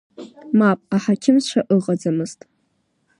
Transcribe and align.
Мап, 0.59 0.79
аҳақьымцәа 0.95 1.59
ыҟаӡамызт. 1.75 2.39